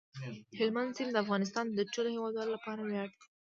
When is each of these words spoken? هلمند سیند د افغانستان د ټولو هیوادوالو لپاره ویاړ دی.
هلمند 0.59 0.95
سیند 0.97 1.11
د 1.13 1.17
افغانستان 1.25 1.65
د 1.71 1.79
ټولو 1.93 2.09
هیوادوالو 2.15 2.53
لپاره 2.55 2.81
ویاړ 2.83 3.07
دی. 3.11 3.25